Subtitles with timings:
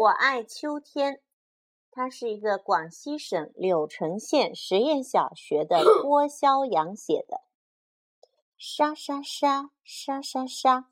[0.00, 1.20] 我爱秋天。
[1.92, 7.42] 它是一个广西省柳城县实验小学的郭肖阳写的。
[8.58, 10.90] 沙沙沙沙沙沙，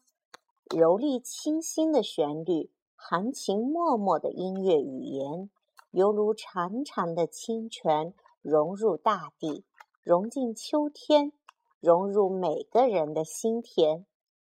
[0.70, 5.50] 柔丽清新的旋律，含情脉脉的音乐语言，
[5.90, 9.64] 犹如潺潺的清泉，融入大地，
[10.02, 11.32] 融进秋天，
[11.80, 14.06] 融入每个人的心田。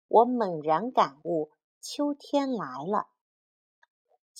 [0.08, 1.50] 我猛然感悟，
[1.80, 3.06] 秋天来了。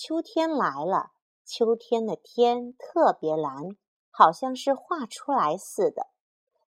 [0.03, 1.11] 秋天来了，
[1.45, 3.77] 秋天的天特别蓝，
[4.11, 6.07] 好像是画出来似的。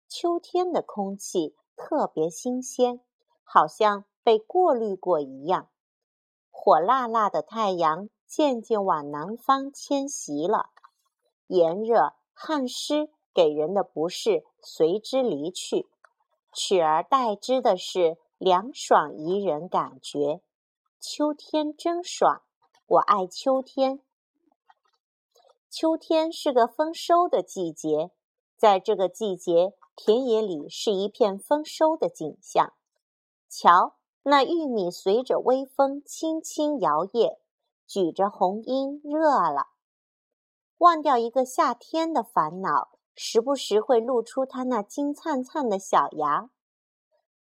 [0.07, 3.01] 秋天的空气特别新鲜，
[3.43, 5.69] 好像被过滤过一样。
[6.49, 10.71] 火辣辣的太阳渐渐往南方迁徙了，
[11.45, 15.87] 炎热、汗湿给人的不适随之离去，
[16.51, 20.41] 取而代之的是凉爽宜人感觉。
[20.99, 22.41] 秋天真爽。
[22.89, 23.99] 我爱秋天。
[25.69, 28.09] 秋天是个丰收的季节，
[28.57, 32.73] 在这个季节，田野里是一片丰收的景象。
[33.47, 37.37] 瞧，那玉米随着微风轻轻摇曳，
[37.85, 39.67] 举着红缨，热了。
[40.79, 46.49] 忘掉一个夏天的烦恼，时不时会露出它那金灿灿的小牙。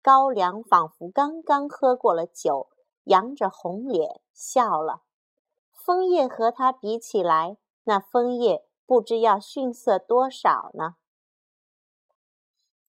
[0.03, 2.69] 高粱仿佛刚刚喝过了酒，
[3.05, 5.05] 扬着红脸笑了。
[5.89, 10.97] 枫叶和它比起来，那枫叶不知要逊色多少呢。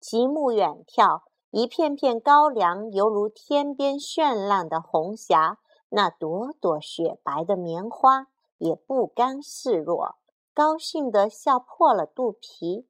[0.02, 8.28] 极目远眺，一片片高粱犹如天边绚烂的红霞，那朵朵雪白的棉花
[8.58, 10.18] 也不甘示弱，
[10.54, 12.86] 高兴得笑破了肚皮。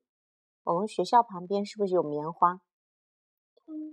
[0.63, 2.61] 我们学校旁边是不是有棉花？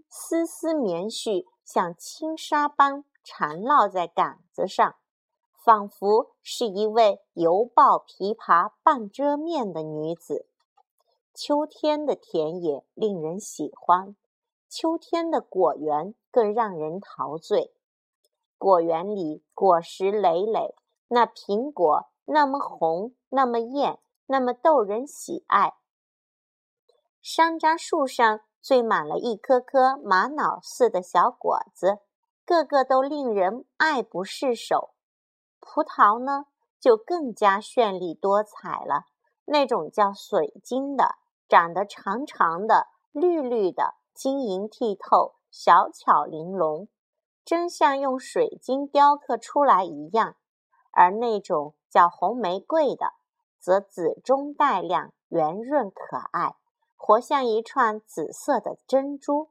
[0.09, 4.97] 丝丝棉絮像轻纱般缠绕在杆子上。
[5.67, 10.47] 仿佛是一位犹抱琵琶半遮面的女子。
[11.35, 14.15] 秋天的田野令人喜欢，
[14.69, 17.75] 秋天的果园更让人陶醉。
[18.57, 20.77] 果园里果实累累，
[21.09, 25.75] 那苹果那么红，那么艳，那么逗人喜爱。
[27.21, 31.99] 山楂树上缀满了一颗颗玛瑙似的小果子，
[32.45, 34.91] 个个都令人爱不释手。
[35.61, 36.47] 葡萄呢，
[36.81, 39.07] 就更加绚丽多彩了。
[39.45, 41.17] 那种叫水晶的，
[41.49, 46.89] 长得长长的、绿绿的、晶莹剔透、小巧玲珑，
[47.45, 50.35] 真像用水晶雕刻出来一样。
[50.91, 53.13] 而那种叫红玫瑰的，
[53.61, 56.57] 则紫中带亮、圆润可爱，
[56.97, 59.51] 活像一串紫色的珍珠，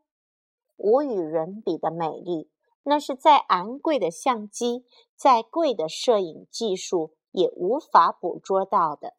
[0.76, 2.50] 无与伦比的美丽。
[2.88, 4.86] 那是再昂贵的相机、
[5.16, 9.16] 再贵的摄影技术也无法捕捉到的，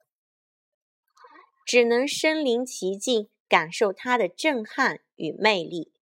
[1.65, 5.93] 只能身临其境，感受它的震撼与魅力。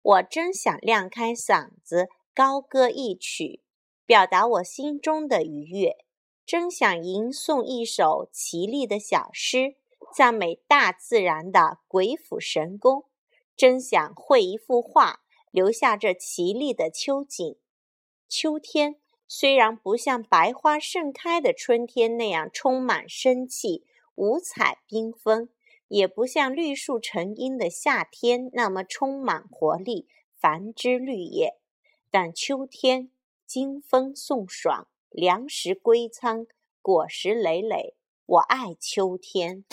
[0.00, 3.62] 我真想亮开嗓子高歌一曲，
[4.06, 6.04] 表达我心中的愉悦；
[6.46, 9.74] 真想吟诵一首绮丽的小诗，
[10.14, 13.02] 赞美大自然的鬼斧神工；
[13.56, 15.24] 真想绘一幅画。
[15.58, 17.56] 留下这绮丽的秋景。
[18.28, 25.48] 秋天虽然不像白花盛开的春天那样充满生气、五彩缤纷，
[25.88, 31.58] 也不像绿树成荫的夏天那么充满活力、繁枝绿叶，
[32.08, 33.10] 但秋天
[33.44, 36.46] 金风送爽，粮食归仓，
[36.80, 37.96] 果实累累。
[38.26, 39.64] 我爱秋天。